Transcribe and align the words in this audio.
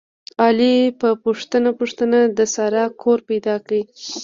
علي 0.43 0.75
په 0.99 1.09
پوښته 1.23 1.57
پوښتنه 1.79 2.19
د 2.37 2.39
سارې 2.53 2.83
کور 3.01 3.19
پیدا 3.29 3.55
کړ. 3.65 3.71